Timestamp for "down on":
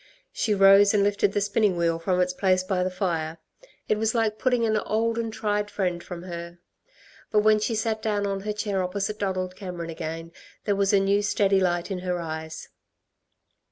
8.01-8.39